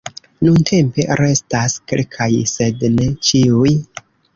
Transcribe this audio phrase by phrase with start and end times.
[0.47, 3.79] Nuntempe restas kelkaj sed ne ĉiuj.